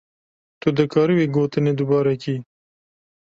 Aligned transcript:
Tu 0.61 0.69
dikarî 0.77 1.13
wê 1.19 1.27
gotinê 1.35 1.73
dubare 1.79 2.15
kî. 2.23 2.35